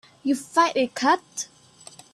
[0.23, 1.47] You fight it cut.